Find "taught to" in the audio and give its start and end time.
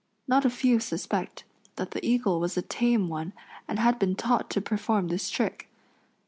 4.15-4.59